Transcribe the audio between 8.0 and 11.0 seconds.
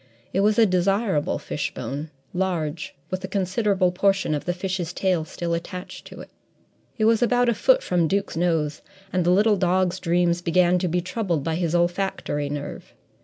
Duke's nose, and the little dog's dreams began to